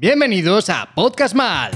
[0.00, 1.72] Bienvenidos a Podcast Mal.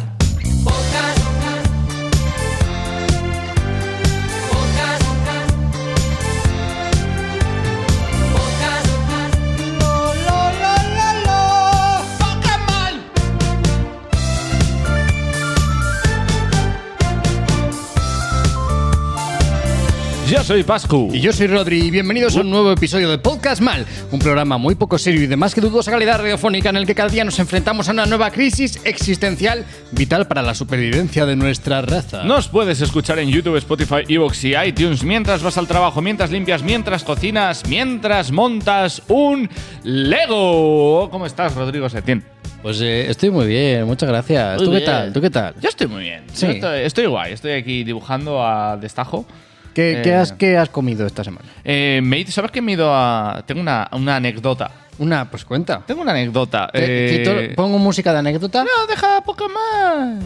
[20.35, 21.11] Yo soy Pascu.
[21.13, 24.59] Y yo soy Rodri y bienvenidos a un nuevo episodio de Podcast Mal, un programa
[24.59, 27.23] muy poco serio y de más que dudosa calidad radiofónica en el que cada día
[27.23, 32.25] nos enfrentamos a una nueva crisis existencial vital para la supervivencia de nuestra raza.
[32.25, 36.65] Nos puedes escuchar en YouTube, Spotify, Evox y iTunes mientras vas al trabajo, mientras limpias,
[36.65, 39.49] mientras cocinas, mientras montas un
[39.85, 41.11] Lego.
[41.13, 42.25] ¿Cómo estás, Rodrigo Setién?
[42.61, 44.57] Pues eh, estoy muy bien, muchas gracias.
[44.57, 45.13] Muy ¿Tú qué tal?
[45.13, 45.55] ¿Tú qué tal?
[45.61, 46.25] Yo estoy muy bien.
[46.33, 46.47] Sí.
[46.47, 47.35] Estoy, estoy guay.
[47.35, 49.25] Estoy aquí dibujando a destajo.
[49.75, 51.47] ¿Qué, Eh, qué has, qué has comido esta semana?
[51.65, 53.43] Eh, me he- ¿Sabes que me he ido a...?
[53.47, 54.71] Tengo una, una anécdota.
[54.99, 55.83] Una, pues cuenta.
[55.87, 56.71] Tengo una anécdota.
[56.73, 58.63] Eh, quito- ¿Pongo música de anécdota?
[58.65, 60.23] No, deja poco más.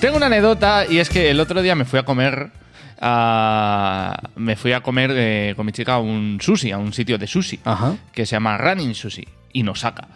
[0.00, 2.50] Tengo una anécdota y es que el otro día me fui a comer.
[2.98, 7.26] a- me fui a comer con mi chica a un sushi, a un sitio de
[7.26, 7.94] sushi Ajá.
[8.10, 10.08] que se llama Running Sushi en Osaka.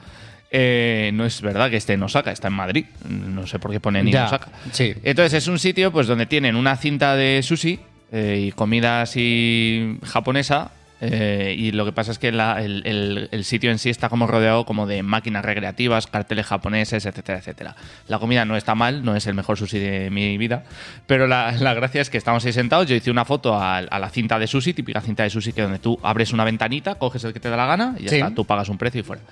[0.52, 2.84] Eh, no es verdad que esté en Osaka, está en Madrid.
[3.08, 4.48] No sé por qué ponen en Osaka.
[4.72, 4.94] sí.
[5.04, 7.78] Entonces es un sitio pues donde tienen una cinta de sushi
[8.12, 10.72] eh, y comida así japonesa.
[11.02, 14.10] eh, y lo que pasa es que la- el, el- el sitio en sí está
[14.10, 17.74] como rodeado como de máquinas recreativas, carteles japoneses, etcétera, etcétera.
[18.08, 20.64] La comida no está mal, no es el mejor sushi de mi vida,
[21.06, 23.98] pero la, la gracia es que estamos ahí sentados, yo hice una foto a, a
[23.98, 27.24] la cinta de sushi, típica cinta de sushi que donde tú abres una ventanita, coges
[27.24, 28.16] el que te da la gana y ya Sí.
[28.16, 29.22] está, tú pagas un precio y fuera.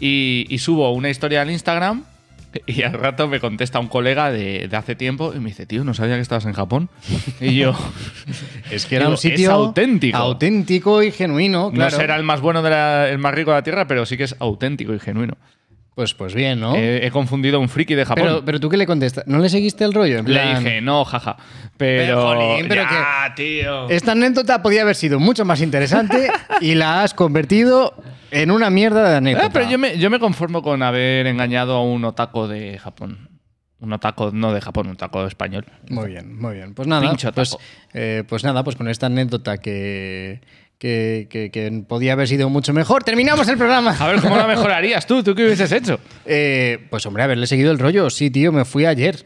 [0.00, 2.04] Y, y subo una historia al Instagram
[2.66, 5.84] y al rato me contesta un colega de, de hace tiempo y me dice, tío,
[5.84, 6.88] no sabía que estabas en Japón.
[7.40, 7.74] Y yo,
[8.70, 10.16] Es que era un sitio es auténtico.
[10.16, 11.90] auténtico y genuino, claro.
[11.90, 14.16] no será el más bueno, de la- el más rico de la Tierra, pero sí
[14.16, 15.36] que es auténtico y genuino.
[15.94, 16.74] Pues, pues bien, ¿no?
[16.76, 18.22] He, he confundido a un friki de Japón.
[18.24, 19.26] pero, pero tú qué le contestas?
[19.26, 20.18] ¿No le seguiste el rollo?
[20.18, 21.36] En Le dije, no, jaja.
[21.78, 22.02] Pero.
[22.06, 23.88] Pero, jolín, pero ya, tío.
[23.88, 26.30] Esta anécdota podía haber sido mucho más interesante
[26.60, 27.94] y la has convertido
[28.30, 29.46] en una mierda de anécdota.
[29.46, 33.30] Ah, pero yo me, yo me conformo con haber engañado a un otaco de Japón.
[33.78, 35.66] Un otaco, no de Japón, un otaco español.
[35.90, 36.74] Muy bien, muy bien.
[36.74, 37.62] Pues nada, Pincho pues, taco.
[37.92, 40.40] eh, pues nada, pues con esta anécdota que,
[40.78, 43.94] que, que- que podía haber sido mucho mejor, terminamos el programa.
[43.98, 45.22] A ver, ¿cómo la mejorarías tú?
[45.22, 46.00] ¿Tú qué hubieses hecho?
[46.24, 48.08] Eh, pues hombre, haberle seguido el rollo.
[48.08, 49.22] Sí, tío, me fui ayer.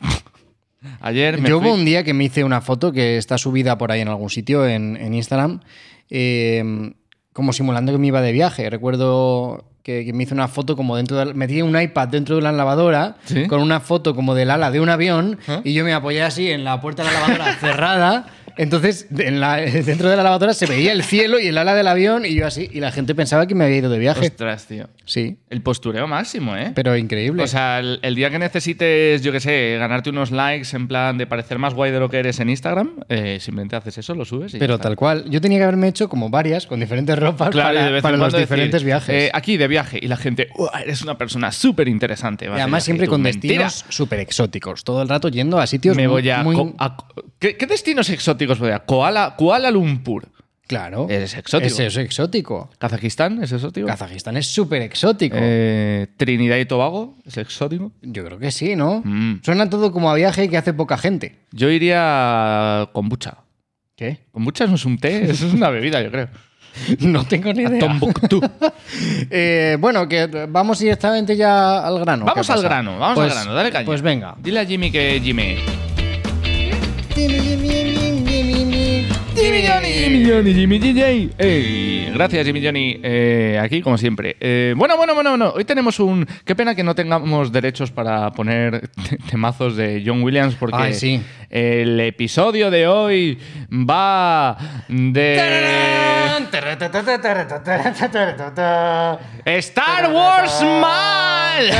[1.00, 3.76] Ayer me Yo fui- hubo un día que me hice una foto que está subida
[3.78, 5.60] por ahí en algún sitio en, en Instagram,
[6.08, 6.92] eh,
[7.40, 8.68] como simulando que me iba de viaje.
[8.68, 11.32] Recuerdo que, que me hice una foto como dentro de...
[11.32, 13.46] Metí un iPad dentro de la lavadora ¿Sí?
[13.46, 16.64] con una foto como del ala de un avión y yo me apoyé así en
[16.64, 18.26] la puerta de la lavadora cerrada.
[18.62, 19.56] Entonces, en la-
[19.86, 22.46] dentro de la lavadora se veía el cielo y el ala del avión y yo
[22.46, 22.68] así.
[22.72, 24.26] Y la gente pensaba que me había ido de viaje.
[24.26, 24.88] Ostras, tío.
[25.06, 26.72] Sí, El postureo máximo, ¿eh?
[26.74, 27.42] pero increíble.
[27.42, 31.18] O sea, el, el día que necesites, yo qué sé, ganarte unos likes en plan
[31.18, 34.24] de parecer más guay de lo que eres en Instagram, eh, simplemente haces eso, lo
[34.24, 35.24] subes y pero tal cual.
[35.28, 38.46] Yo tenía que haberme hecho como varias, con diferentes ropas Claro, de para, los decir,
[38.46, 39.14] diferentes viajes.
[39.24, 42.44] eh, aquí de viaje y la gente, "Uah, eres una persona súper interesante.
[42.44, 44.84] Y además siempre con destinos súper exóticos.
[44.84, 46.54] Todo el rato yendo a sitios Me muy- voy a, muy...
[46.56, 46.96] co- a-
[47.38, 48.80] ¿qué, qué destinos exóticos voy a?
[48.80, 50.28] Kuala, Kuala Lumpur.
[50.66, 51.08] Claro.
[51.10, 51.66] Es exótico.
[51.66, 52.70] Es, es exótico.
[52.78, 53.88] Kazajistán es exótico.
[53.88, 55.36] Kazajistán es súper exótico.
[55.40, 57.90] Eh, Trinidad y Tobago es exótico.
[58.02, 59.02] Yo creo que sí, ¿no?
[59.04, 59.40] Mm.
[59.42, 61.40] Suena todo como a viaje que hace poca gente.
[61.50, 63.38] Yo iría con kombucha.
[63.96, 64.20] ¿Qué?
[64.30, 66.28] Kombucha no es un té, eso es una bebida, yo creo.
[67.00, 67.80] No tengo ni idea.
[67.80, 68.40] Tombuctú.
[69.30, 72.24] Eh, bueno, que vamos directamente ya al grano.
[72.26, 73.86] Vamos ¿Qué al grano, vamos Pues- al grano, dale caña.
[73.86, 74.36] Pues venga.
[74.40, 75.56] Dile a Jimmy que Jimmy.
[79.40, 81.30] Jimmy Jimmy Johnny, Jimmy DJ.
[81.38, 83.00] Ey, gracias, Jimmy Johnny.
[83.02, 84.36] Eh, aquí, como siempre.
[84.40, 85.52] Eh, bueno, bueno, bueno, bueno.
[85.56, 86.26] Hoy tenemos un.
[86.44, 90.94] Qué pena que no tengamos derechos para poner te- temazos de John Williams, porque Ay,
[90.94, 91.22] sí.
[91.48, 93.38] el episodio de hoy
[93.70, 94.56] va
[94.88, 95.36] de.
[99.44, 101.70] Star Wars mal.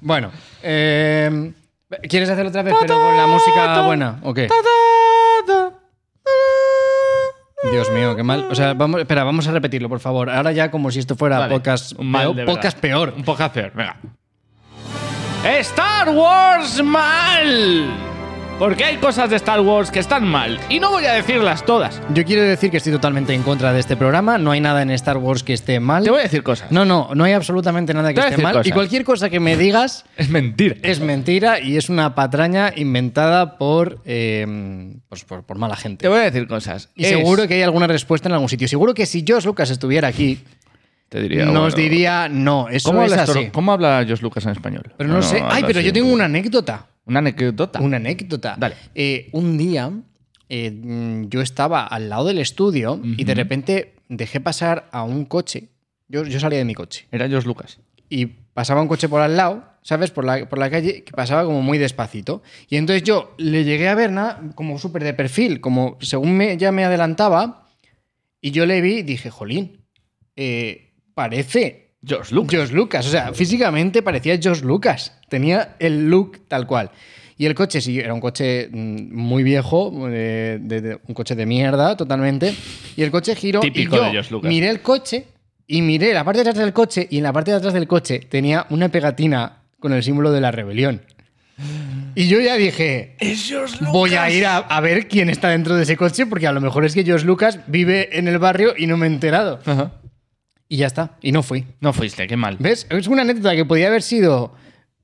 [0.00, 0.30] Bueno,
[0.62, 1.52] eh,
[2.08, 4.48] ¿quieres hacerlo otra vez, pero con la música buena o qué?
[7.70, 8.46] Dios mío, qué mal.
[8.50, 10.30] O sea, vamos, espera, vamos a repetirlo, por favor.
[10.30, 13.14] Ahora ya como si esto fuera Vale, podcast, un mal peor, podcast peor.
[13.16, 13.96] Un podcast peor, venga.
[15.44, 18.09] Star Wars mal.
[18.60, 20.60] Porque hay cosas de Star Wars que están mal.
[20.68, 21.98] Y no voy a decirlas todas.
[22.12, 24.36] Yo quiero decir que estoy totalmente en contra de este programa.
[24.36, 26.04] No hay nada en Star Wars que esté mal.
[26.04, 26.70] Te voy a decir cosas.
[26.70, 28.52] No, no, no hay absolutamente nada que Te voy a esté decir mal.
[28.52, 28.66] cosas.
[28.66, 30.76] Y cualquier cosa que me digas Es mentira.
[30.82, 34.46] es mentira y es una patraña inventada por, eh,
[35.08, 36.02] pues por, por mala gente.
[36.02, 36.90] Te voy a decir cosas.
[36.94, 38.68] Y seguro que hay alguna respuesta en algún sitio.
[38.68, 40.38] Seguro que si Josh Lucas estuviera aquí,
[41.08, 43.32] Te diría, nos bueno, diría no, eso ¿Cómo es habla, así.
[43.32, 44.92] George- ¿Cómo habla Josh Lucas en español?
[44.98, 45.36] Pero no, sé.
[45.36, 45.86] Ay, habla pero así.
[45.86, 46.88] yo tengo una anécdota.
[47.06, 47.80] Una anécdota.
[47.80, 48.56] Una anécdota.
[48.58, 48.76] Dale.
[48.94, 49.92] Eh, un día
[50.48, 55.68] eh, yo estaba al lado del estudio y de repente dejé pasar a un coche.
[56.08, 57.06] Yo, yo salía de mi coche.
[57.12, 57.78] Era Josh Lucas.
[58.08, 60.10] y pasaba un coche por al lado, ¿sabes?
[60.10, 62.42] Por la, por la calle, que pasaba como muy despacito.
[62.68, 66.56] Y entonces yo le llegué a ver nada, como súper de perfil, como según me,
[66.56, 67.68] ya me adelantaba,
[68.40, 69.86] y yo le vi y dije, jolín,
[70.36, 71.89] eh, parece
[72.56, 73.06] Josh Lucas.
[73.06, 75.12] O sea, físicamente parecía Josh Lucas.
[75.28, 76.90] Tenía el look tal cual.
[77.36, 81.34] Y el coche, sí, era un coche mm, muy viejo, eh, de- de- un coche
[81.34, 82.54] de mierda totalmente.
[82.96, 83.60] Y el coche giró.
[83.60, 84.48] Típico y yo de Josh Lucas.
[84.48, 85.26] Miré el coche
[85.66, 87.06] y miré la parte de atrás del coche.
[87.10, 90.40] Y en la parte de atrás del coche tenía una pegatina con el símbolo de
[90.42, 91.00] la rebelión.
[92.14, 93.16] Y yo ya dije,
[93.92, 96.60] voy a ir a, a ver quién está dentro de ese coche, porque a lo
[96.60, 99.60] mejor es que Josh Lucas vive en el barrio y no me he enterado.
[99.66, 99.92] Ajá.
[100.72, 101.66] Y ya está, y no fui.
[101.80, 102.56] No fuiste, qué mal.
[102.60, 102.86] ¿Ves?
[102.90, 104.54] Es una anécdota que podía haber sido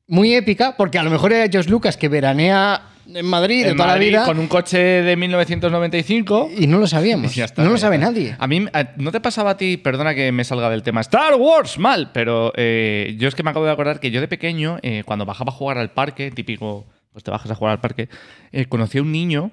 [0.07, 2.83] muy épica, porque a lo mejor era Josh Lucas que veranea
[3.13, 6.51] en Madrid de En toda Madrid, la vida con un coche de 1995.
[6.57, 7.35] y no lo sabíamos.
[7.35, 8.37] Ya está, no lo sabe nadie.
[8.39, 8.65] A mí,
[8.99, 12.13] ¿no te pasaba a ti, perdona que me salga del tema, Star Wars mal?
[12.13, 15.27] Pero eh, yo es que me acabo de acordar que yo de pequeño, eh, cuando
[15.27, 18.09] bajaba a jugar al parque, típico, pues te bajas a jugar al parque,
[18.53, 19.51] eh, conocí a un niño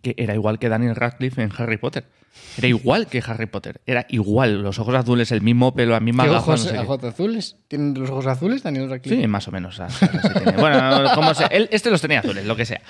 [0.00, 2.06] que era igual que Daniel Radcliffe en Harry Potter.
[2.58, 3.80] Era igual que Harry Potter.
[3.86, 6.72] Era igual, los ojos azules, el mismo pelo, la misma ¿Qué gafas, ojos, no sé
[6.72, 6.78] qué.
[6.80, 7.56] ojos azules?
[7.68, 9.20] ¿Tienen los ojos azules, Daniel Radcliffe?
[9.20, 9.78] Sí, más o menos.
[9.80, 10.52] así- así tiene.
[10.58, 11.46] Bueno, como sea.
[11.48, 12.80] Él, este los tenía azules, lo que sea.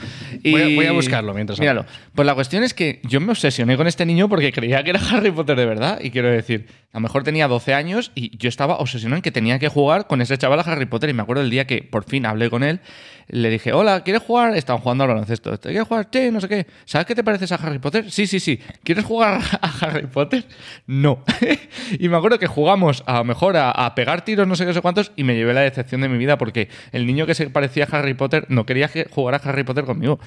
[0.43, 1.85] Y- Voy a- voy a buscarlo mientras Míralo.
[2.15, 5.01] Pues la cuestión es que yo me obsesioné con este niño porque creía que era
[5.11, 6.01] Harry Potter de verdad.
[6.03, 9.31] Y quiero decir, a lo mejor tenía 12 años y yo estaba obsesionado en que
[9.33, 11.11] tenía que jugar con ese chaval a Harry Potter.
[11.11, 12.81] Y me acuerdo el día que por fin hablé con él,
[13.29, 14.57] le dije, hola, ¿quieres jugar?
[14.57, 15.57] Estaban jugando al baloncesto.
[15.59, 16.09] ¿Te quieres jugar?
[16.13, 16.67] Sí, no sé qué.
[16.85, 18.11] ¿Sabes qué te pareces a Harry Potter?
[18.11, 18.59] Sí, sí, sí.
[18.83, 20.45] ¿Quieres jugar a Harry Potter?
[20.87, 21.23] No.
[21.99, 24.75] y me acuerdo que jugamos a lo mejor a, a pegar tiros, no sé qué,
[24.75, 27.49] sé cuántos, y me llevé la decepción de mi vida porque el niño que se
[27.51, 30.19] parecía a Harry Potter no quería que- jugar a Harry Potter conmigo.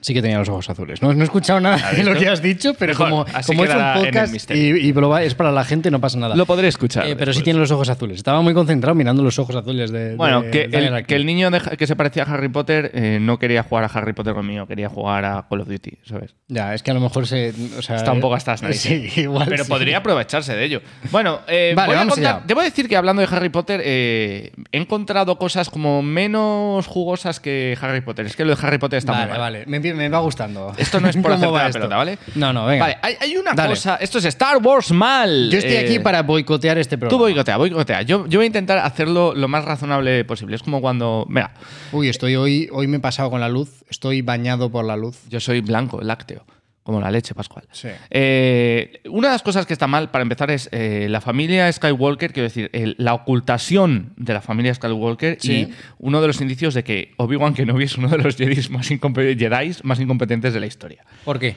[0.00, 1.02] Sí que tenía los ojos azules.
[1.02, 3.56] No, no he escuchado nada de lo que has dicho, pero Mejor, como, es un
[3.56, 6.34] podcast y, y lo va- es para la gente, no pasa nada.
[6.36, 7.06] Lo podré escuchar.
[7.06, 8.16] Eh, pero sí tiene los ojos azules.
[8.18, 10.16] Estaba muy concentrado mirando los ojos azules de.
[10.16, 13.18] Bueno, de que el, que el niño de- que se parecía a Harry Potter eh,
[13.20, 16.34] no quería jugar a Harry Potter conmigo, quería jugar a Call of Duty, ¿sabes?
[16.48, 17.52] Ya, es que a lo mejor se.
[17.78, 19.12] O sea, Está un poco hasta las narices.
[19.12, 19.46] Sí, igual.
[19.48, 19.70] Pero sí.
[19.70, 20.82] podría aprovecharse de ello.
[21.10, 22.44] Bueno, eh, Vale, voy a vamos contar- allá.
[22.46, 27.76] debo decir que hablando de Harry Potter, eh, he encontrado cosas como menos jugosas que
[27.80, 28.26] Harry Potter.
[28.26, 29.40] Es que lo de Harry Potter está muy Vale, mal.
[29.40, 29.64] vale.
[29.70, 30.72] Me, me va gustando.
[30.76, 32.18] Esto no es por ¿Cómo hacerte va la pelota, ¿vale?
[32.34, 32.84] No, no, venga.
[32.84, 33.70] Vale, hay, hay una Dale.
[33.70, 33.96] cosa.
[33.96, 35.48] Esto es Star Wars mal.
[35.50, 37.22] Yo estoy Eh, aquí para boicotear este Tú programa.
[37.24, 38.02] boicotea, boicotea.
[38.02, 40.56] Yo, yo voy a intentar hacerlo lo más razonable posible.
[40.56, 41.24] Es como cuando.
[41.28, 41.52] Mira,
[41.92, 43.84] Uy, estoy hoy, hoy me he pasado con la luz.
[43.88, 45.18] Estoy bañado por la luz.
[45.28, 46.44] yo soy blanco, lácteo.
[46.90, 47.64] Como la leche, Pascual.
[47.70, 47.86] Sí.
[48.10, 52.32] Eh, una de las cosas que está mal, para empezar, es eh, la familia Skywalker,
[52.32, 55.52] quiero decir, el- la ocultación de la familia Skywalker Sí.
[55.52, 58.90] y uno de los indicios de que Obi-Wan Kenobi es uno de los Jedis más,
[59.84, 61.04] más incompetentes de la historia.
[61.24, 61.54] ¿Por qué?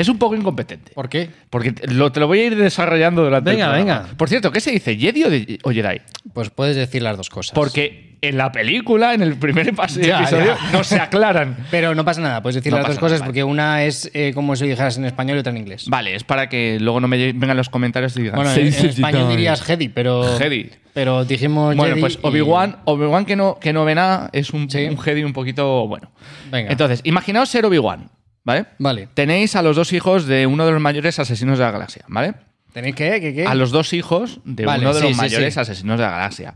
[0.00, 0.92] Es un poco incompetente.
[0.94, 1.30] ¿Por qué?
[1.50, 4.00] Porque te lo, te lo voy a ir desarrollando durante Venga, el programa.
[4.02, 4.16] venga.
[4.16, 4.96] Por cierto, ¿qué se dice?
[4.96, 6.00] ¿Jedi o, de- o Jedi?
[6.32, 7.54] Pues puedes decir las dos cosas.
[7.54, 9.66] Porque en la película, en el primer
[10.00, 10.70] Ya, episodio, ya.
[10.72, 11.56] no se aclaran.
[11.70, 14.32] Pero no pasa nada, puedes decir No las dos cosas nada, porque una es eh,
[14.34, 15.84] como si dijeras en español y otra en inglés.
[15.88, 18.36] Vale, es para que luego no me vengan los comentarios y digan.
[18.36, 19.36] Bueno, "Se en, español Jedi".
[19.36, 20.36] dirías Jedi, pero.
[20.38, 20.70] Jedi.
[20.94, 21.76] Pero dijimos.
[21.76, 24.98] Bueno, Jedi pues y- Obi-Wan, Obi-Wan que no, que no ve nada, es un, un
[24.98, 26.10] Jedi un poquito bueno.
[26.50, 26.72] Venga.
[26.72, 28.10] Entonces, imaginaos ser Obi-Wan,
[28.48, 28.64] ¿vale?
[28.78, 29.08] Vale.
[29.12, 32.32] Tenéis a los dos hijos de uno de los mayores asesinos de la galaxia, ¿vale?
[32.72, 33.20] ¿Tenéis que?
[33.20, 33.34] ¿Qué?
[33.34, 33.46] qué?
[33.46, 35.60] A los dos hijos de Vale, uno de sí, los sí, mayores sí.
[35.60, 36.54] asesinos de la galaxia.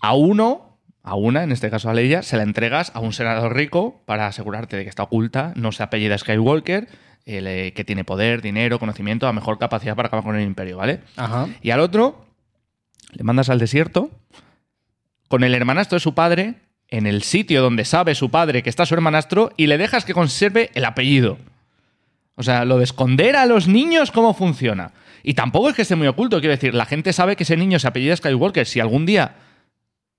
[0.00, 3.52] A uno, a una, en este caso a Leia, se la entregas a un senador
[3.52, 6.86] rico para asegurarte de que está oculta, no se apellida Skywalker,
[7.26, 10.76] el, eh, que tiene poder, dinero, conocimiento, a mejor capacidad para acabar con el imperio,
[10.76, 11.00] ¿vale?
[11.16, 11.48] Ajá.
[11.62, 12.26] Y al otro
[13.10, 14.10] le mandas al desierto
[15.26, 16.54] con el hermanastro de su padre
[16.88, 20.14] en el sitio donde sabe su padre que está su hermanastro y le dejas que
[20.14, 21.38] conserve el apellido.
[22.36, 24.92] O sea, lo de esconder a los niños, ¿cómo funciona?
[25.22, 27.78] Y tampoco es que esté muy oculto, quiero decir, la gente sabe que ese niño
[27.78, 28.66] se apellida Skywalker.
[28.66, 29.36] Si algún día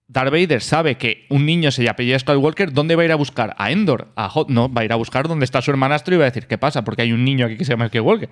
[0.07, 3.55] Darth Vader sabe que un niño se apellida Skywalker, ¿dónde va a ir a buscar?
[3.57, 4.07] ¿A Endor?
[4.15, 4.49] ¿A Hot?
[4.49, 6.57] No, va a ir a buscar dónde está su hermanastro y va a decir, ¿qué
[6.57, 6.83] pasa?
[6.83, 8.29] Porque hay un niño aquí que se llama Skywalker.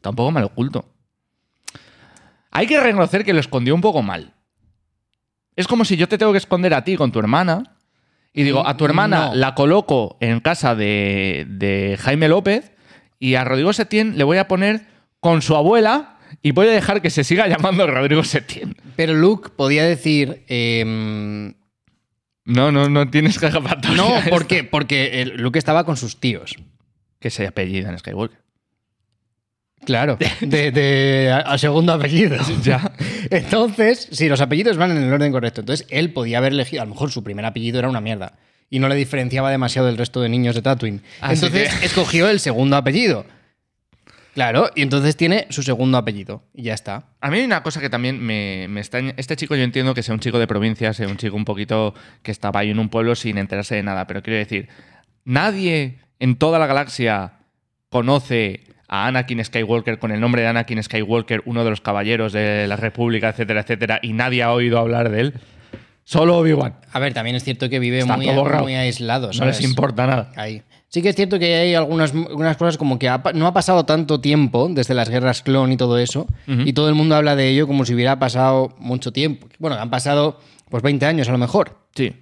[0.00, 0.84] Tampoco me lo oculto.
[2.50, 4.34] Hay que reconocer que lo escondió un poco mal.
[5.56, 7.76] Es como si yo te tengo que esconder a ti con tu hermana
[8.32, 9.34] y digo, a tu hermana No.
[9.34, 12.72] la coloco en casa de, de Jaime López
[13.18, 14.86] y a Rodrigo Setién le voy a poner
[15.20, 18.76] con su abuela y voy a dejar que se siga llamando Rodrigo Setién.
[18.96, 20.42] Pero Luke podía decir.
[20.48, 21.54] em,
[22.44, 23.50] No, no, no tienes que
[23.94, 24.08] no.
[24.70, 26.56] Porque el- Luke estaba con sus tíos.
[27.20, 28.41] Que se apellidan Skywalker.
[29.84, 32.36] Claro, de, de- a, a segundo apellido.
[32.62, 32.92] Ya.
[33.30, 36.84] Entonces, si los apellidos van en el orden correcto, entonces él podía haber elegido, a
[36.84, 38.34] lo mejor su primer apellido era una mierda
[38.70, 41.00] y no le diferenciaba demasiado del resto de niños de Tatooine.
[41.20, 43.26] Así entonces que- escogió el segundo apellido.
[44.34, 47.04] Claro, y entonces tiene su segundo apellido y ya está.
[47.20, 49.12] A mí hay una cosa que también me, me extraña.
[49.18, 51.92] Este chico yo entiendo que sea un chico de provincia, sea un chico un poquito
[52.22, 54.68] que estaba ahí en un pueblo sin enterarse de nada, pero quiero decir,
[55.26, 57.32] nadie en toda la galaxia
[57.90, 62.66] conoce a Anakin Skywalker con el nombre de Anakin Skywalker, uno de los caballeros de
[62.66, 65.34] la República, etcétera, etcétera, y nadie ha oído hablar de él.
[66.04, 66.74] Solo Obi-Wan.
[66.92, 69.30] A ver, también es cierto que vive muy, aislado.
[69.32, 70.30] No les importa nada.
[70.36, 70.60] Ahí.
[70.88, 73.86] Sí que es cierto que hay algunas, algunas cosas como que ha no ha pasado
[73.86, 77.48] tanto tiempo desde las guerras clon y todo eso, y todo el mundo habla de
[77.48, 79.48] ello como si hubiera pasado mucho tiempo.
[79.58, 82.12] Bueno, han pasado pues 20 años a lo mejor, Sí.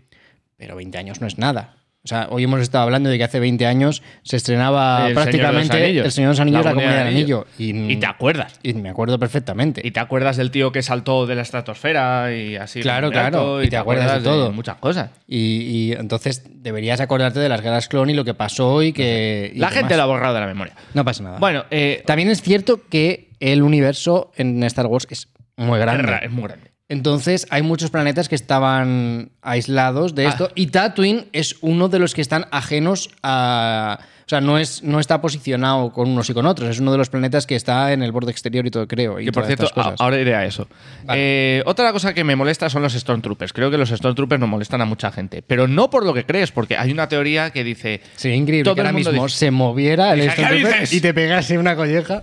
[0.57, 1.80] pero 20 años no es nada.
[2.03, 5.15] O sea, hoy hemos estado hablando de que hace 20 años se estrenaba El de
[5.15, 5.99] prácticamente.
[6.01, 7.47] El Señor de los Anillos, La la, Comunidad del Anillo.
[7.59, 8.59] Y te acuerdas.
[8.63, 9.83] y me acuerdo perfectamente.
[9.85, 12.81] Y te acuerdas del tío que saltó de la estratosfera y así.
[12.81, 14.51] Claro, claro, y te acuerdas de todo.
[14.51, 15.11] muchas cosas.
[15.29, 15.37] Y,
[15.91, 19.53] y entonces deberías acordarte de las guerras clon y lo que pasó y que...
[19.55, 19.81] y La demás.
[19.81, 20.73] gente lo ha borrado de la memoria.
[20.95, 21.39] No pasa nada.
[21.39, 26.05] Bueno, eh, También es cierto que el universo en Star Wars es muy grande.
[26.05, 26.70] es ra- es muy grande.
[26.91, 30.31] Entonces hay muchos planetas que estaban aislados de Ah.
[30.31, 33.99] esto y Tatooine es uno de los que están ajenos a...
[34.01, 36.69] O sea, no, es, no está posicionado con unos y con otros.
[36.69, 39.19] Es uno de los planetas que está en el borde exterior y todo, creo.
[39.19, 39.95] Y Que por cierto, cosas.
[40.01, 40.69] ahora iré a eso.
[41.13, 43.53] Eh, otra cosa que me molesta son los Stormtroopers.
[43.53, 45.43] Creo que los Stormtroopers no molestan a mucha gente.
[45.45, 48.03] Pero no por lo que crees, porque hay una teoría que dice.
[48.15, 51.13] Sería increíble todo que ahora mismo dice- se moviera el Hija, ¿qué Stormtrooper y te
[51.13, 52.23] pegase una colleja.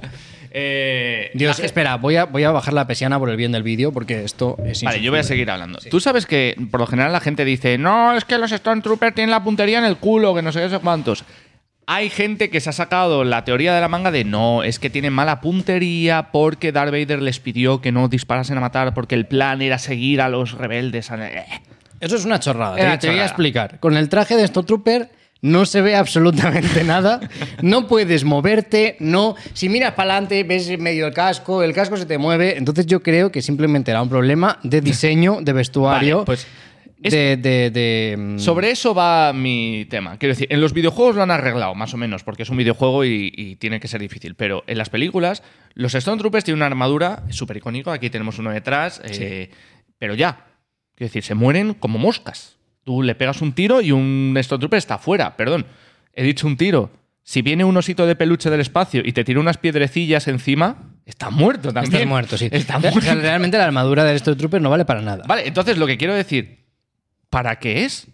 [0.51, 3.92] Eh, Dios, espera, voy a, voy a bajar la persiana por el bien del vídeo
[3.92, 5.80] porque esto es Vale, yo voy a seguir hablando.
[5.89, 9.32] Tú sabes que por lo general la gente dice, no, es que los Stormtroopers tienen
[9.32, 11.24] la puntería en el culo, que no sé qué, cuántos.
[11.89, 14.89] Hay gente que se ha sacado la teoría de la manga de no, es que
[14.89, 19.25] tienen mala puntería porque Darth Vader les pidió que no disparasen a matar porque el
[19.25, 21.10] plan era seguir a los rebeldes.
[22.01, 22.77] Eso es una chorrada.
[22.77, 23.80] Era te, voy a explicar.
[23.80, 25.10] Con el traje de Stormtrooper
[25.41, 27.20] no se ve absolutamente nada.
[27.62, 28.98] No puedes moverte.
[29.00, 29.36] No.
[29.53, 32.58] Si miras para adelante, ves medio el casco, el casco se te mueve.
[32.58, 36.15] Entonces yo creo que simplemente era un problema de diseño, de vestuario.
[36.17, 36.48] Vale, pues,
[37.03, 40.17] es- de, de- de, mm, Sobre eso va mi tema.
[40.17, 43.06] Quiero decir, en los videojuegos lo han arreglado, más o menos, porque es un videojuego
[43.06, 44.34] y, y tiene que ser difícil.
[44.34, 45.44] Pero en las películas,
[45.75, 47.91] los Stormtroopers tienen una armadura súper icónico.
[47.91, 49.51] Aquí tenemos uno detrás, eh,
[50.00, 50.46] pero ya.
[50.96, 52.57] Quiero decir, se mueren como moscas.
[52.88, 55.36] Tú le pegas un tiro y un Stormtrooper está fuera.
[55.36, 55.65] Perdón,
[56.13, 56.89] he dicho un tiro.
[57.22, 61.29] Si viene un osito de peluche del espacio y te tira unas piedrecillas encima, está
[61.29, 61.94] muerto también.
[61.96, 62.48] Estás muerto, sí.
[62.50, 63.13] Está O sea, muerto.
[63.15, 65.25] realmente la armadura del Stormtrooper no vale para nada.
[65.27, 66.63] Vale, entonces lo que quiero decir,
[67.29, 68.08] ¿para qué es?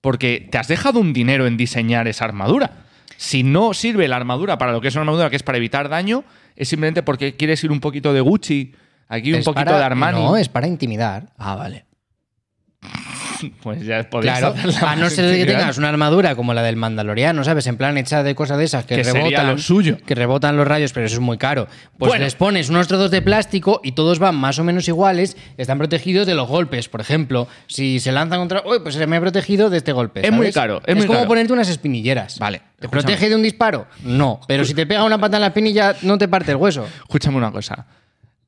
[0.00, 2.86] Porque te has dejado un dinero en diseñar esa armadura.
[3.18, 5.90] Si no sirve la armadura para lo que es una armadura, que es para evitar
[5.90, 6.24] daño,
[6.56, 8.72] es simplemente porque quieres ir un poquito de Gucci,
[9.08, 10.24] aquí un Es poquito para- de Armani.
[10.24, 11.34] No, es para intimidar.
[11.36, 11.84] Ah, vale.
[13.62, 14.54] Pues ya podéis Claro,
[14.86, 17.66] a no ser que tengas una armadura como la del Mandaloriano, ¿sabes?
[17.66, 19.46] En plan hecha de cosas de esas que, rebotan.
[19.48, 19.98] lo suyo.
[20.06, 21.66] Que rebotan los rayos, pero eso es muy caro.
[21.98, 22.24] Pues Bueno.
[22.24, 26.26] les pones unos trozos de plástico y todos van más o menos iguales, están protegidos
[26.26, 26.88] de los golpes.
[26.88, 28.62] Por ejemplo, si se lanzan contra.
[28.66, 30.26] Uy, pues se me ha protegido de este golpe.
[30.26, 31.28] Es muy caro, es muy como caro.
[31.28, 32.38] ponerte unas espinilleras.
[32.38, 32.90] Vale, ¿Te escúchame.
[32.90, 33.86] protege de un disparo?
[34.04, 34.40] No.
[34.48, 36.86] Pero si te pega una pata en la espinilla, no te parte el hueso.
[37.02, 37.86] Escúchame una cosa.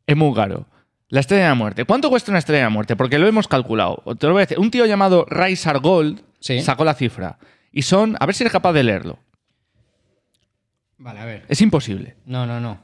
[0.06, 0.66] Es muy caro.
[1.12, 1.84] La estrella de la muerte.
[1.84, 2.96] ¿Cuánto cuesta una estrella de la muerte?
[2.96, 4.02] Porque lo hemos calculado.
[4.18, 4.58] Te lo voy a decir.
[4.58, 6.62] Un tío llamado Raisar Gold Sí.
[6.62, 7.38] sacó la cifra.
[7.70, 8.16] Y son.
[8.18, 9.18] A ver si eres capaz de leerlo.
[10.96, 11.44] Vale, a ver.
[11.50, 12.16] Es imposible.
[12.24, 12.80] No, no, no.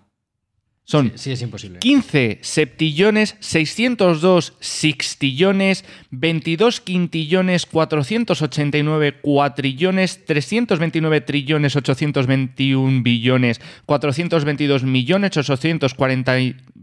[0.85, 1.78] Son Sí, es imposible.
[1.78, 16.37] 15 septillones, 602 sextillones, 22 quintillones, 489 cuatrillones, 329 trillones, 821 billones, 422 millones, 840...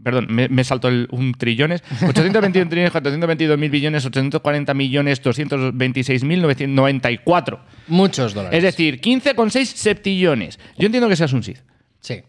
[0.06, 1.82] Perdón, me, me salto el, un trillones.
[2.06, 7.58] 821 trillones, 422 mil billones, 840 millones, 226 mil 994.
[7.88, 8.56] Muchos dólares.
[8.56, 10.60] Es decir, 15,6 septillones.
[10.78, 11.58] Yo entiendo que seas un Sith.
[11.98, 12.22] Sí.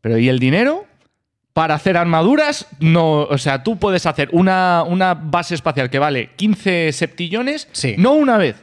[0.00, 0.86] Pero ¿y el dinero?
[1.52, 3.20] Para hacer armaduras, no.
[3.22, 7.94] O sea, tú puedes hacer una, una base espacial que vale 15 septillones, Sí.
[7.96, 8.56] no una vez,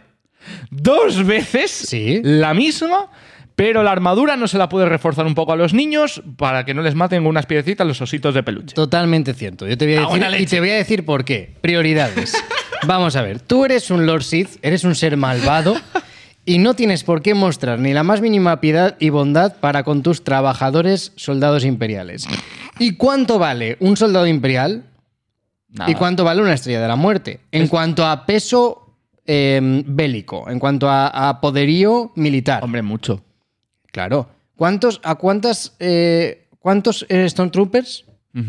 [0.72, 2.20] dos veces Sí.
[2.22, 3.10] la misma,
[3.56, 6.74] Pero la armadura no se la puede reforzar un poco a los niños para que
[6.74, 8.74] no les maten unas piedecitas los ositos de peluche.
[8.74, 9.68] Totalmente cierto.
[9.68, 11.58] Yo te voy a Ah, decir, y te voy a decir por qué.
[11.62, 12.34] Prioridades.
[12.88, 13.40] Vamos a ver.
[13.40, 15.76] Tú eres un Lord Sith, eres un ser malvado
[16.46, 20.02] y no tienes por qué mostrar ni la más mínima piedad y bondad para con
[20.02, 22.28] tus trabajadores soldados imperiales.
[22.80, 24.86] ¿Y cuánto vale un soldado imperial?
[25.70, 25.92] Nada.
[25.92, 27.42] ¿Y cuánto vale una estrella de la muerte?
[27.52, 32.64] En cuanto a peso eh, bélico, en cuanto a, a poderío militar.
[32.64, 33.24] Hombre, mucho.
[33.92, 34.30] Claro.
[34.56, 38.06] ¿Cuántos, ¿A cuántas, eh, cuántos Stormtroopers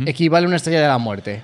[0.07, 1.43] equivale una estrella de la muerte?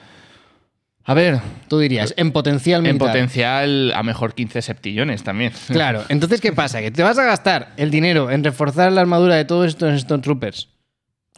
[1.04, 3.08] A ver, Tú dirías, en potencial en militar.
[3.08, 5.52] potencial a mejor 15 septillones también.
[5.68, 6.04] Claro.
[6.10, 6.80] Entonces, ¿qué pasa?
[6.82, 10.68] Que te vas a gastar el dinero en reforzar la armadura de todos estos Stormtroopers.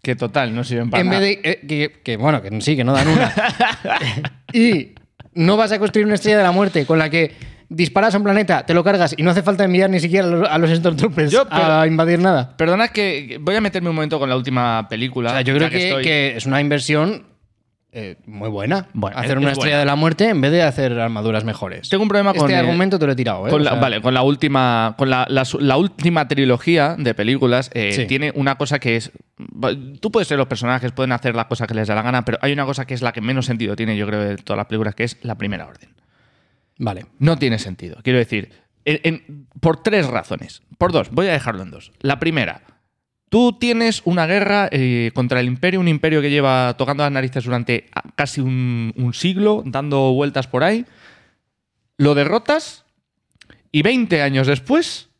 [0.02, 1.26] Que total, no sirven para En vez nada.
[1.26, 1.40] de.
[1.44, 3.32] eh, que, que, bueno, que sí, que no dan una.
[4.52, 4.94] y
[5.34, 7.32] no vas a construir una estrella de la muerte con la que
[7.70, 10.58] disparas a un planeta, te lo cargas y no hace falta enviar ni siquiera a
[10.58, 12.54] los, Stormtroopers Yo, pero- a invadir nada.
[12.56, 15.30] Perdona que voy a meterme un momento con la última película.
[15.30, 17.30] O sea, yo creo que, estoy- que es una inversión
[17.92, 18.86] eh, muy buena.
[18.92, 19.78] Bueno, hacer es- una es estrella buena.
[19.80, 21.88] de la muerte en vez de hacer armaduras mejores.
[21.88, 23.50] Tengo un problema con este eh, argumento te lo he tirado, ¿eh?
[23.50, 26.94] con O la, sea, vale, con la última, con la, la su- la última trilogía
[26.96, 28.06] de películas eh, Sí.
[28.06, 29.10] tiene una cosa que es.
[30.00, 32.38] Tú puedes ser los personajes, pueden hacer la cosa que les da la gana, pero
[32.42, 34.66] hay una cosa que es la que menos sentido tiene, yo creo, de todas las
[34.66, 35.88] películas, que es la primera orden.
[36.80, 37.04] Vale.
[37.18, 37.98] No tiene sentido.
[38.02, 38.50] Quiero decir,
[39.60, 40.62] por tres razones.
[40.78, 41.92] Por dos, voy a dejarlo en dos.
[42.00, 42.62] La primera,
[43.28, 47.44] tú tienes una guerra eh, contra el imperio, un imperio que lleva tocando las narices
[47.44, 50.86] durante casi un, un siglo, dando vueltas por ahí.
[51.98, 52.86] Lo derrotas
[53.70, 55.10] y 20 años después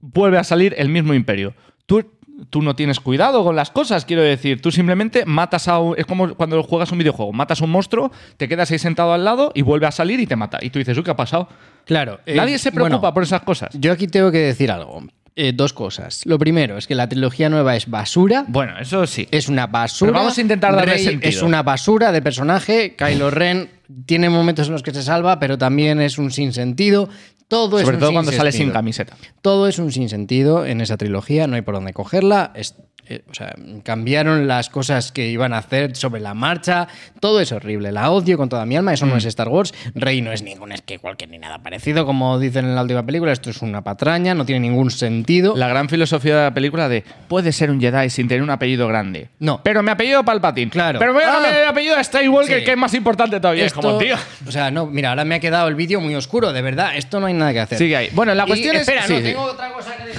[0.00, 1.54] vuelve a salir el mismo imperio.
[1.86, 2.10] Tú,
[2.50, 4.60] tú no tienes cuidado con las cosas, quiero decir.
[4.60, 5.94] Tú simplemente matas a un...
[5.98, 7.32] Es como cuando juegas un videojuego.
[7.32, 10.26] Matas a un monstruo, te quedas ahí sentado al lado y vuelve a salir y
[10.26, 10.58] te mata.
[10.60, 11.48] Y tú dices, uy, ¿qué ha pasado?
[11.84, 12.20] Claro.
[12.26, 13.70] eh, Nadie se preocupa bueno, por esas cosas.
[13.78, 15.02] Yo aquí tengo que decir algo.
[15.34, 16.26] Eh, dos cosas.
[16.26, 18.44] Lo primero es que la trilogía nueva es basura.
[18.48, 19.26] Bueno, eso sí.
[19.30, 20.10] Es una basura.
[20.10, 21.28] Pero vamos a intentar darle Rey sentido.
[21.30, 22.94] Es una basura de personaje.
[22.96, 23.70] Kylo Ren
[24.06, 27.08] tiene momentos en los que se salva, pero también es un sinsentido.
[27.48, 29.14] Todo es Sobre un todo cuando sale sin camiseta.
[29.42, 32.52] Todo es un sinsentido en esa trilogía, no hay por dónde cogerla.
[32.54, 32.76] Es-
[33.14, 36.88] eh, o sea, cambiaron las cosas que iban a hacer sobre la marcha.
[37.20, 37.92] Todo es horrible.
[37.92, 38.92] La odio con toda mi alma.
[38.92, 39.18] Eso no Mm.
[39.18, 39.74] es Star Wars.
[39.94, 43.04] Rey no es ningún es que cualquier ni nada parecido, como dicen en la última
[43.04, 43.32] película.
[43.32, 45.54] Esto es una patraña, no tiene ningún sentido.
[45.56, 48.86] La gran filosofía de la película de puede ser un Jedi sin tener un apellido
[48.88, 49.28] grande.
[49.38, 49.60] No.
[49.62, 50.70] Pero mi apellido Palpatine.
[50.70, 50.98] Claro.
[50.98, 51.32] Pero voy a Ah.
[51.34, 52.64] cambiar el apellido a Skywalker, Sí.
[52.64, 53.64] que es más importante todavía.
[53.66, 54.16] Es como, tío.
[54.46, 56.96] O sea, no, mira, ahora me ha quedado el vídeo muy oscuro, de verdad.
[56.96, 57.78] Esto no hay nada que hacer.
[57.78, 58.08] Sigue ahí.
[58.12, 58.82] Bueno, la Y, cuestión es.
[58.82, 59.24] Espera, sí, no, sí.
[59.24, 60.11] tengo otra cosa que decir.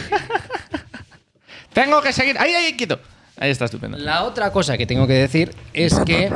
[1.73, 2.37] Tengo que seguir.
[2.39, 2.99] Ahí, ahí, quieto.
[3.37, 3.97] Ahí está estupendo.
[3.97, 6.31] La otra cosa que tengo que decir es que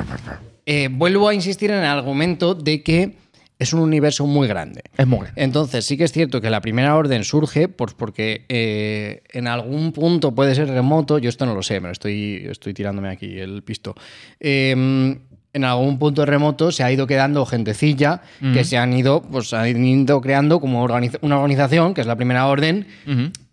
[0.66, 3.16] eh, vuelvo a insistir en el argumento de que
[3.60, 4.82] es un universo muy grande.
[4.98, 5.42] Es muy grande.
[5.42, 9.92] Entonces, sí que es cierto que la primera orden surge pues, porque eh, en algún
[9.94, 11.18] punto puede ser remoto.
[11.18, 13.96] Yo esto no lo sé, me lo estoy, estoy tirándome aquí el pisto.
[14.40, 15.18] Eh,
[15.54, 18.22] en algún punto remoto se ha ido quedando gentecilla
[18.54, 22.16] que se han ido, pues, han ido creando como organiza- una organización, que es la
[22.16, 22.86] primera orden,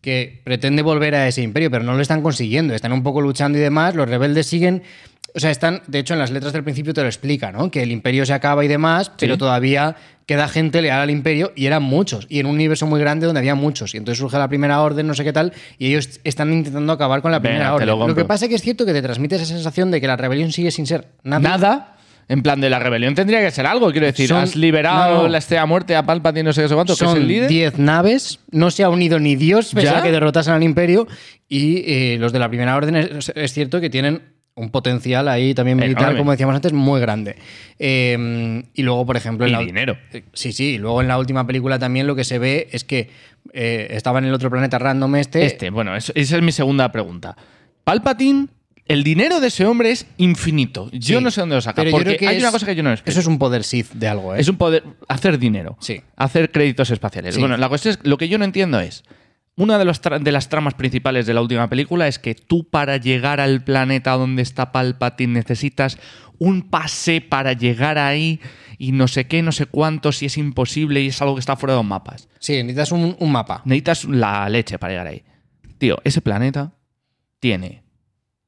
[0.01, 2.75] que pretende volver a ese imperio, pero no lo están consiguiendo.
[2.75, 3.95] Están un poco luchando y demás.
[3.95, 4.83] Los rebeldes siguen.
[5.37, 5.83] O sea, están.
[5.89, 7.71] De hecho, en las letras del principio te lo explica, ¿no?
[7.71, 11.67] Que el imperio se acaba y demás, pero todavía queda gente leal al imperio y
[11.67, 12.27] eran muchos.
[12.29, 13.95] Y en un universo muy grande donde había muchos.
[13.95, 17.21] Y entonces surge la primera orden, no sé qué tal, y ellos están intentando acabar
[17.21, 17.89] con la primera orden.
[17.89, 20.17] lo que pasa es que es cierto que te transmite esa sensación de que la
[20.17, 21.41] rebelión sigue sin ser nada.
[21.41, 21.91] Nada.
[22.27, 23.91] En plan, de la rebelión tendría que ser algo.
[23.93, 26.75] Quiero decir, Son- has liberado no, la estrella muerte a Palpatine, no sé qué, sé
[26.75, 27.49] cuánto, que es el Son líder.
[27.49, 31.07] 10 naves, no se ha unido ni Dios pese que derrotasen al imperio
[31.49, 34.23] y eh, los de la primera orden es, es cierto que tienen
[34.57, 36.19] un potencial ahí también militar, Enorme.
[36.19, 37.37] como decíamos antes, muy grande.
[37.79, 39.47] Eh, y luego, por ejemplo...
[39.47, 39.99] en Y la- dinero.
[40.13, 42.85] Eh, Sí, sí, y luego en la última película también lo que se ve es
[42.85, 43.11] que
[43.53, 45.45] eh, estaba en el otro planeta random este...
[45.45, 47.37] Este, bueno, eso- esa es mi segunda pregunta.
[47.83, 48.47] Palpatine,
[48.87, 50.89] el dinero de ese hombre es infinito.
[50.93, 51.83] Yo Sí, no sé dónde lo saca.
[51.83, 53.11] pero yo creo que hay es- una cosa que yo no explico.
[53.11, 54.41] Eso es un poder Sith de algo, ¿eh?
[54.41, 54.85] Es un poder.
[55.09, 55.77] Hacer dinero.
[55.81, 56.01] Sí.
[56.17, 57.35] Hacer créditos espaciales.
[57.35, 57.41] Sí.
[57.41, 58.07] Bueno, la cuestión es.
[58.07, 59.03] Lo que yo no entiendo es.
[59.57, 62.69] Una de, los tra- de las tramas principales de la última película es que tú,
[62.69, 65.99] para llegar al planeta donde está Palpatine, necesitas
[66.39, 68.41] un pase para llegar ahí
[68.79, 71.55] y no sé qué, no sé cuánto, si es imposible y es algo que está
[71.57, 72.29] fuera de los mapas.
[72.41, 73.63] Sí, necesitas un, un mapa.
[73.65, 75.23] Necesitas la leche para llegar ahí.
[75.79, 76.73] Tío, ese planeta
[77.39, 77.85] tiene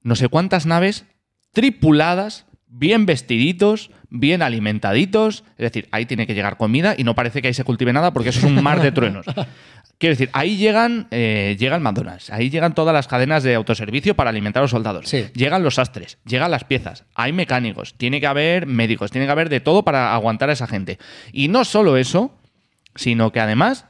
[0.02, 1.04] no sé cuántas naves
[1.52, 5.44] tripuladas, bien vestiditos, bien alimentaditos.
[5.56, 8.12] Es decir, ahí tiene que llegar comida y no parece que ahí se cultive nada
[8.12, 9.26] porque eso es un mar de truenos.
[9.98, 14.14] Quiero decir, ahí llegan, eh, llega el McDonald's, ahí llegan todas las cadenas de autoservicio
[14.14, 15.08] para alimentar a los soldados.
[15.08, 15.26] Sí.
[15.34, 19.48] Llegan los sastres, llegan las piezas, hay mecánicos, tiene que haber médicos, tiene que haber
[19.48, 20.98] de todo para aguantar a esa gente.
[21.32, 22.38] Y no solo eso,
[22.94, 23.86] sino que además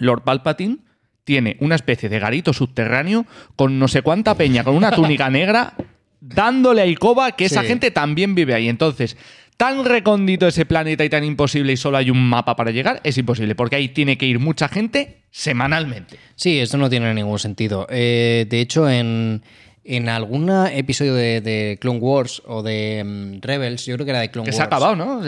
[0.00, 0.78] Lord Palpatine
[1.22, 5.74] tiene una especie de garito subterráneo con no sé cuánta peña, con una túnica negra,
[6.20, 8.68] dándole a Icoba que esa gente también vive ahí.
[8.68, 9.16] Entonces,
[9.60, 13.18] tan recóndito ese planeta y tan imposible y solo hay un mapa para llegar, es
[13.18, 16.16] imposible, porque ahí tiene que ir mucha gente semanalmente.
[16.34, 17.86] Sí, esto no tiene ningún sentido.
[17.90, 19.42] Eh, de hecho, en,
[19.84, 24.20] en algún episodio de, de Clone Wars o de mm, Rebels, yo creo que era
[24.20, 24.56] de Clone Que Wars.
[24.56, 25.20] se ha acabado, ¿no?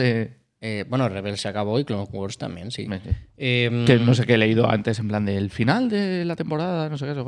[0.65, 2.89] Eh, bueno, Rebels se acabó y Clone Wars también, sí.
[3.37, 6.89] Eh, que no sé qué he leído antes, en plan del final de la temporada,
[6.89, 7.25] no sé qué, eso.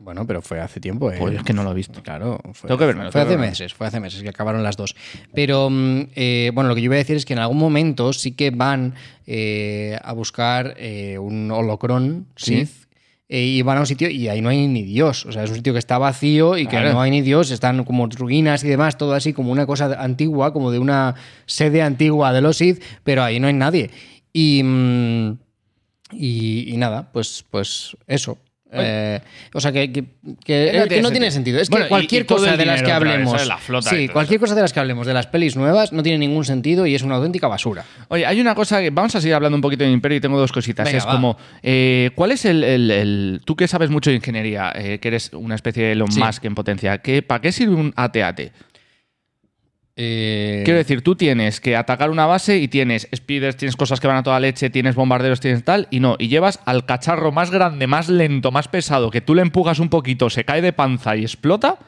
[0.00, 1.10] Bueno, pero fue hace tiempo.
[1.10, 1.16] ¿eh?
[1.18, 2.00] Pues es que no lo he visto.
[2.04, 4.76] Claro, fue, Tengo que vérmelo, fue tengo hace meses, fue hace meses que acabaron las
[4.76, 4.94] dos.
[5.34, 8.12] Pero mm, eh, bueno, lo que yo iba a decir es que en algún momento
[8.12, 8.94] sí que van
[9.26, 10.76] eh, a buscar
[11.18, 12.64] un holocrón Sí.
[12.64, 12.87] Sith
[13.28, 15.26] eh, y van a un sitio y ahí no hay ni Dios.
[15.26, 16.92] O sea, es un sitio que está vacío y que Claro.
[16.92, 20.52] no hay ni Dios, están como ruinas y demás, todo así como una cosa antigua,
[20.52, 21.14] como de una
[21.46, 23.90] sede antigua de los Sith, pero ahí no hay nadie.
[24.32, 24.62] Y.
[24.64, 25.38] mm,
[26.12, 28.38] y, y nada, pues, pues eso.
[28.70, 29.20] Eh,
[29.54, 30.04] o sea, que, que-
[30.44, 31.58] que- No que tiene no tiene sentido.
[31.60, 33.40] Es Bueno, que cualquier y cosa de las que hablemos.
[33.88, 36.86] sí, cualquier cosa de las que hablemos de las pelis nuevas no tiene ningún sentido
[36.86, 37.84] y es una auténtica basura.
[38.08, 40.38] Oye, hay una cosa que vamos a seguir hablando un poquito de Imperio y tengo
[40.38, 40.84] dos cositas.
[40.84, 41.12] Venga, es va.
[41.12, 45.08] como, eh, ¿cuál es el, el- el- Tú que sabes mucho de ingeniería, eh, que
[45.08, 46.20] eres una especie de Elon Sí.
[46.20, 48.40] Musk en potencia, ¿qué, ¿para qué sirve un AT-AT?
[50.00, 54.06] Eh, Quiero decir, tú tienes que atacar una base y tienes speeders, tienes cosas que
[54.06, 57.50] van a toda leche, tienes bombarderos, tienes tal, y no, y llevas al cacharro más
[57.50, 61.16] grande, más lento, más pesado, que tú le empujas un poquito, se cae de panza
[61.16, 61.78] y explota.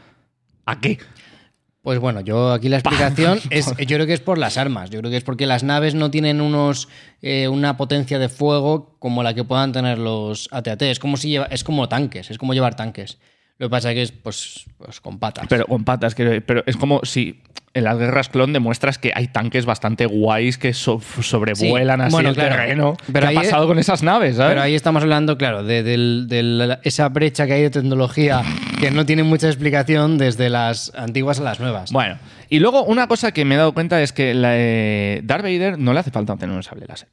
[0.66, 0.98] ¿A qué?
[1.82, 4.90] Pues bueno, yo aquí la explicación es, yo creo que es por las armas.
[4.90, 6.88] Yo creo que es porque las naves no tienen unos
[7.22, 10.82] eh, una potencia de fuego como la que puedan tener los AT-AT.
[10.82, 13.18] Es como si lleva, es como tanques, es como llevar tanques.
[13.60, 15.46] Lo que pasa es que es pues, pues con patas.
[15.48, 19.64] Pero con patas, pero es como si en las guerras clon demuestras que hay tanques
[19.64, 22.56] bastante guays que so- sobrevuelan Sí, así bueno, el claro.
[22.56, 22.96] terreno.
[23.06, 24.36] Pero ¿Qué ha ahí- pasado con esas naves?
[24.36, 24.50] ¿sabes?
[24.50, 28.42] Pero ahí estamos hablando, claro, de, de la- esa brecha que hay de tecnología
[28.80, 31.92] que no tiene mucha explicación desde las antiguas a las nuevas.
[31.92, 35.42] Bueno, y luego una cosa que me he dado cuenta es que la, eh, Darth
[35.44, 37.08] Vader no le hace falta tener un sable láser.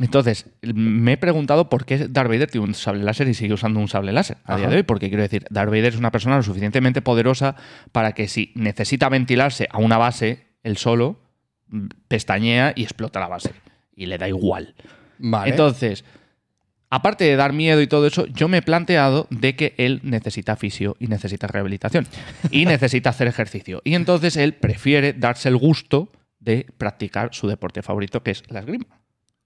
[0.00, 3.80] Entonces, me he preguntado por qué Darth Vader tiene un sable láser y sigue usando
[3.80, 4.82] un sable láser a día de hoy.
[4.82, 7.54] Porque quiero decir, Darth Vader es una persona lo suficientemente poderosa
[7.92, 11.20] para que si necesita ventilarse a una base, él solo
[11.68, 13.52] mm, pestañea y explota la base.
[13.94, 14.74] Y le da igual.
[15.18, 15.50] Vale.
[15.50, 16.04] Entonces,
[16.88, 20.56] aparte de dar miedo y todo eso, yo me he planteado de que él necesita
[20.56, 22.06] fisio y necesita rehabilitación
[22.50, 23.82] y necesita hacer ejercicio.
[23.84, 28.60] Y entonces él prefiere darse el gusto de practicar su deporte favorito, que es la
[28.60, 28.99] esgrima.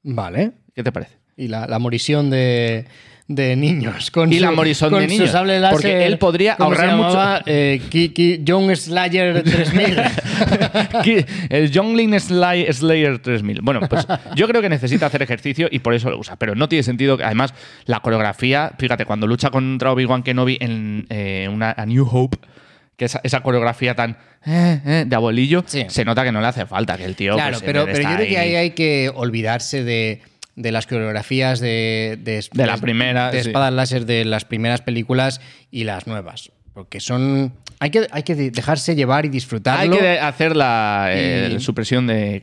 [0.04, 0.52] Vale.
[0.74, 1.16] ¿Qué te parece?
[1.36, 2.84] Y la, la morisión de,
[3.26, 4.10] de niños.
[4.12, 6.82] Con Y su- la morisión con de niños, sable láser, porque él podría ¿cómo se
[6.82, 7.42] ahorrar mucho-?
[7.46, 9.96] Eh, Ki- Ki- Young Slayer 3000.
[11.02, 13.60] Que el Youngling Sly- Slayer 3000.
[13.62, 16.36] Bueno, pues yo creo que necesita hacer ejercicio y por eso lo usa.
[16.36, 17.54] Pero no tiene sentido que, además,
[17.86, 22.38] la coreografía, fíjate, cuando lucha contra Obi-Wan Kenobi en eh, una A New Hope,
[22.96, 25.84] que esa, esa coreografía tan eh, eh, de abuelillo, Sí.
[25.88, 27.34] se nota que no le hace falta, que el tío.
[27.34, 30.22] claro, pues, en pero, vez de pero yo creo que ahí hay que olvidarse de,
[30.56, 33.48] de las coreografías de, de, De la primera, de sí.
[33.48, 36.52] espadas láser de las primeras películas y las nuevas.
[36.74, 37.52] Porque son.
[37.80, 39.96] Hay que, hay que dejarse llevar y Hay disfrutarlo.
[39.98, 42.42] que hacer la eh, Y- supresión de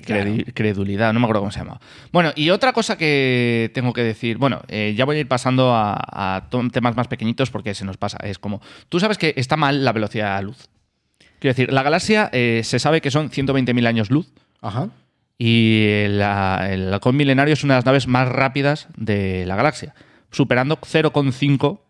[0.53, 1.79] credulidad, no me acuerdo cómo se llama.
[2.11, 5.73] Bueno, y otra cosa que tengo que decir, bueno, eh, ya voy a ir pasando
[5.75, 8.17] a, temas más pequeñitos porque se nos pasa.
[8.23, 10.67] Es como, tú sabes que está mal la velocidad de la luz.
[11.39, 14.89] Quiero decir, la galaxia eh, se sabe que son 120.000 años luz Ajá.
[15.39, 19.95] y la- el halcón milenario es una de las naves más rápidas de la galaxia,
[20.29, 21.81] superando 0,5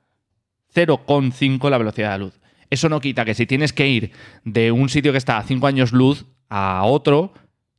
[0.74, 2.40] 0,5 la velocidad de la luz.
[2.70, 4.12] Eso no quita que si tienes que ir
[4.44, 7.34] de un sitio que está a 5 años luz a otro,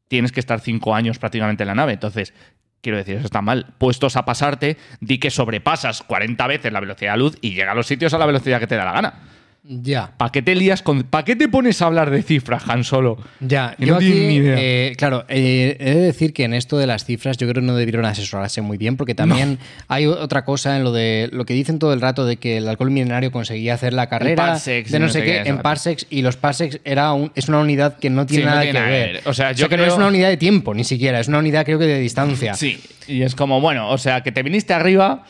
[0.09, 1.95] tienes que estar 5 años prácticamente en la nave.
[1.95, 2.35] Entonces,
[2.83, 3.75] quiero decir, eso está mal.
[3.79, 7.73] Puestos a pasarte, di que sobrepasas 40 veces la velocidad de la luz y llega
[7.73, 9.15] a los sitios a la velocidad que te da la gana.
[9.65, 10.11] Ya.
[10.17, 11.05] ¿Para qué te lías con.
[11.05, 13.17] ¿Para qué te pones a hablar de cifras, Han Solo?
[13.39, 14.57] Ya, Que yo no aquí, ni idea.
[14.59, 17.67] eh, claro, eh, he de decir que en esto de las cifras yo creo que
[17.69, 21.55] no debieron asesorarse muy bien, porque también hay otra cosa en lo de lo que
[21.55, 24.99] dicen todo el rato de que el alcohol milenario conseguía hacer la carrera parsecs de
[24.99, 27.99] no, no sé qué, qué, en parsecs y los parsecs era un- es una unidad
[27.99, 29.13] que no tiene Sí, no nada tiene que nada ver.
[29.13, 29.23] ver.
[29.27, 31.65] O sea, yo que no es una unidad de tiempo ni siquiera, es una unidad
[31.65, 32.55] creo que de distancia.
[32.55, 35.25] Sí, y es como, bueno, o sea, que te viniste arriba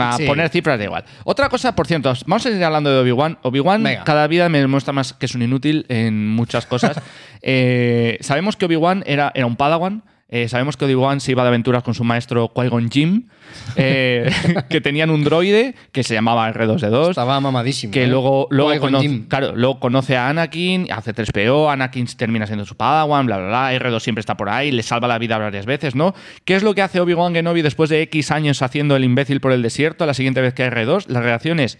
[0.00, 0.26] a Sí.
[0.26, 1.04] poner cifras da igual.
[1.24, 3.38] Otra cosa, por cierto, vamos a seguir hablando de Obi-Wan.
[3.42, 7.00] Obi-Wan cada vida me demuestra más que es un inútil en muchas cosas.
[7.40, 10.02] Eh, sabemos que Obi-Wan era, era un padawan.
[10.30, 13.30] Eh, sabemos que Obi-Wan se iba de aventuras con su maestro Qui-Gon Jinn,
[13.76, 14.30] eh,
[14.68, 17.10] que tenían un droide que se llamaba R2D2.
[17.10, 17.94] Estaba mamadísimo.
[17.94, 18.06] Que ¿eh?
[18.08, 23.24] luego, luego, conoce, claro, luego conoce a Anakin, hace 3PO, Anakin termina siendo su padawan,
[23.24, 23.72] bla, bla, bla.
[23.72, 26.14] R2 siempre está por ahí, le salva la vida varias veces, ¿no?
[26.44, 29.52] ¿Qué es lo que hace Obi-Wan Kenobi después de X años haciendo el imbécil por
[29.52, 31.06] el desierto la siguiente vez que hay R2?
[31.08, 31.78] La reacción es: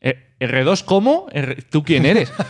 [0.00, 1.26] "Eh, ¿R2 cómo?
[1.70, 2.32] ¿Tú quién eres?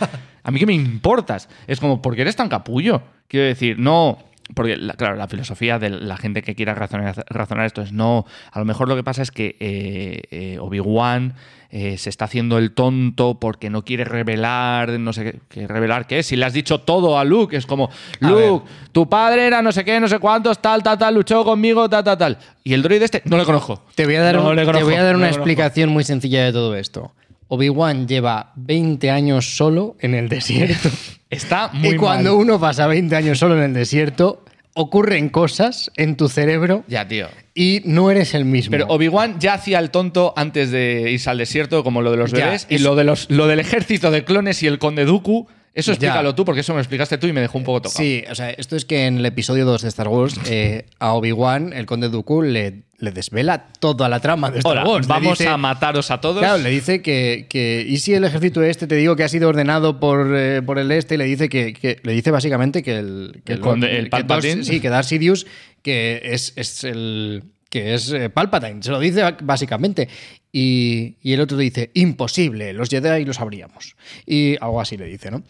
[0.43, 1.49] A mí qué me importas.
[1.67, 3.03] Es como, ¿por qué eres tan capullo?
[3.27, 4.19] Quiero decir, no.
[4.55, 8.25] Porque, la- claro, la filosofía de la gente que quiera razonar, razonar esto es no.
[8.51, 11.35] A lo mejor lo que pasa es que eh, eh, Obi-Wan
[11.69, 16.19] eh, se está haciendo el tonto porque no quiere revelar, no sé qué, revelar qué
[16.19, 16.25] es.
[16.27, 19.85] Si le has dicho todo a Luke, es como, Luke, tu padre era no sé
[19.85, 22.37] qué, no sé cuántos, tal, tal, tal, luchó conmigo, tal, tal, tal.
[22.63, 23.83] Y el droide este, no le conozco.
[23.95, 26.03] Te voy a dar, No un- le te voy a dar no una explicación muy
[26.03, 27.13] sencilla de todo esto.
[27.53, 30.89] Obi-Wan lleva 20 años solo en el desierto.
[31.29, 32.41] Está muy y cuando mal.
[32.45, 37.27] uno pasa 20 años solo en el desierto, ocurren cosas en tu cerebro Ya, tío.
[37.53, 38.71] y no eres el mismo.
[38.71, 42.31] Pero Obi-Wan ya hacía el tonto antes de irse al desierto, como lo de los
[42.31, 42.67] Ya, bebés.
[42.69, 45.95] y lo, de los, lo del ejército de clones y el conde Dooku, eso Ya.
[45.95, 47.97] explícalo tú, porque eso me lo explicaste tú y me dejó un poco tocado.
[48.01, 51.13] Sí, o sea, esto es que en el episodio 2 de Star Wars, eh, a
[51.13, 55.07] Obi-Wan, el conde Dooku, le, le desvela toda la trama de Star Hola, Wars.
[55.07, 56.39] Le vamos dice- a mataros a todos.
[56.39, 59.49] Claro, le dice que, que- ¿Y si el ejército este te digo que ha sido
[59.49, 61.15] ordenado por, eh, por el este?
[61.15, 63.41] Y le dice que, que- Le dice básicamente que el.
[63.43, 64.09] Que El el.
[64.09, 65.45] Darth- sí, que Darth Sidious,
[65.81, 67.43] que es, es el.
[67.69, 70.09] Que es eh, Palpatine, se lo dice básicamente.
[70.51, 73.95] Y, y el otro dice, imposible, los Jedi lo sabríamos.
[74.25, 75.41] Y algo así le dice, ¿no?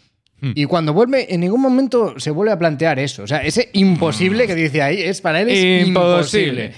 [0.41, 0.51] Hmm.
[0.55, 3.23] Y cuando vuelve, en ningún momento se vuelve a plantear eso.
[3.23, 6.65] O sea, ese imposible que dice ahí es para él es Imposible.
[6.65, 6.73] imposible.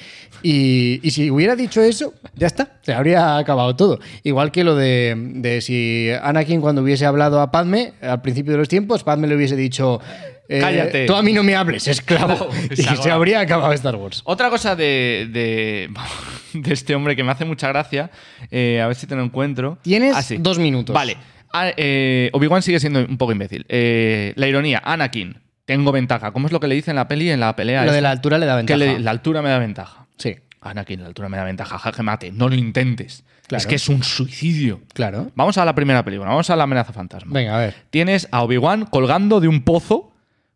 [0.45, 3.99] Y, y si hubiera dicho eso, ya está, se habría acabado todo.
[4.23, 8.57] Igual que lo de, de si Anakin cuando hubiese hablado a Padme al principio de
[8.57, 10.01] los tiempos, Padme le hubiese dicho,
[10.49, 11.05] eh, Cállate.
[11.05, 12.49] tú a mí no me hables, esclavo.
[12.71, 14.21] y Se habría acabado Star Wars.
[14.25, 15.89] Otra cosa de, de,
[16.59, 18.11] de este hombre que me hace mucha gracia,
[18.51, 19.77] eh, a ver si te lo encuentro.
[19.81, 20.35] Tienes Ah, sí.
[20.39, 20.93] dos minutos.
[20.93, 21.15] Vale.
[21.53, 23.65] Ah, eh, Obi-Wan sigue siendo un poco imbécil.
[23.69, 26.31] Eh, la ironía, Anakin, tengo ventaja.
[26.31, 27.85] ¿Cómo es lo que le dice en la peli, en la pelea?
[27.85, 28.77] Lo de la altura le da Que ventaja.
[28.79, 30.07] le- la altura me da ventaja.
[30.17, 31.77] Sí, Anakin, la altura me da ventaja.
[31.77, 33.23] Jaque mate, no lo intentes.
[33.47, 33.59] Claro.
[33.59, 34.81] Es que es un suicidio.
[34.93, 35.29] claro.
[35.35, 37.33] Vamos a la primera película, vamos a la amenaza fantasma.
[37.33, 37.75] Venga, a ver.
[37.91, 40.11] Tienes a Obi-Wan colgando de un pozo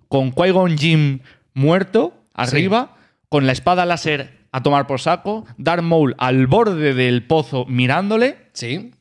[0.08, 1.22] con Qui-Gon Jinn
[1.54, 2.96] muerto arriba,
[3.30, 8.38] con la espada láser a tomar por saco, Darth Maul al borde del pozo mirándole.
[8.54, 8.92] Sí.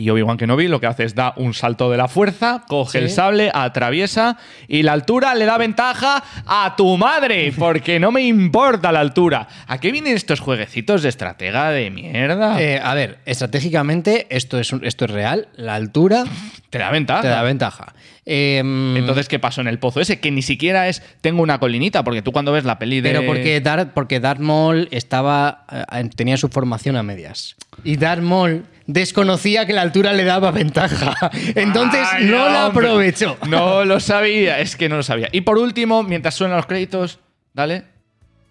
[0.00, 3.04] Y Obi-Wan Kenobi lo que hace es da un salto de la fuerza, coge Sí.
[3.04, 4.36] el sable, atraviesa
[4.68, 9.48] y la altura le da ventaja a tu madre, porque no me importa la altura.
[9.66, 12.62] ¿A qué vienen estos jueguecitos de estratega de mierda?
[12.62, 15.48] Eh, a ver, estratégicamente esto es, esto es real.
[15.56, 16.22] La altura
[16.70, 17.22] te da ventaja.
[17.22, 17.92] te da ventaja.
[18.24, 20.20] Em, Entonces, ¿qué pasó en el pozo ese?
[20.20, 23.10] Que ni siquiera es tengo una colinita, porque tú cuando ves la peli de.
[23.10, 27.56] Pero porque Darth, porque Darth Maul estaba, eh, tenía su formación a medias.
[27.84, 31.30] Y Darth Maul desconocía que la altura le daba ventaja.
[31.54, 33.36] Entonces Ay, no la aprovechó.
[33.46, 35.28] No lo sabía, es que no lo sabía.
[35.30, 37.20] Y por último, mientras suenan los créditos,
[37.52, 37.84] ¿dale?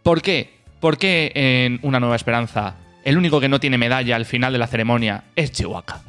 [0.04, 0.54] ¿Por qué?
[0.80, 4.60] ¿Por qué en Una Nueva Esperanza el único que no tiene medalla al final de
[4.60, 6.04] la ceremonia es Chihuahua?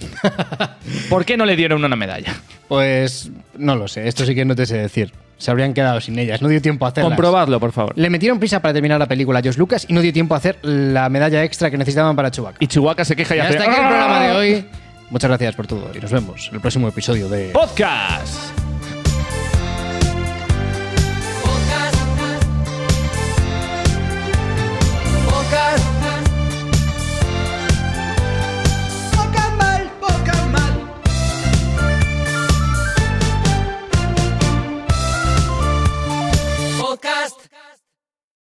[1.08, 2.34] ¿Por qué no le dieron una medalla?
[2.68, 5.12] Pues no lo sé, esto sí que no te sé decir.
[5.38, 7.10] Se habrían quedado sin ellas, no dio tiempo a hacerlas.
[7.10, 7.92] Comprobadlo, por favor.
[7.96, 10.38] Le metieron prisa para terminar la película a Josh Lucas y no dio tiempo a
[10.38, 12.56] hacer la medalla extra que necesitaban para Chewbacca.
[12.60, 13.56] Y Chihuahua se queja y Y hace.
[13.58, 14.36] hasta aquí el programa de ¡Ah!
[14.36, 14.64] hoy.
[15.10, 17.50] Muchas gracias por todo y nos vemos en el próximo episodio de...
[17.50, 18.67] Podcast.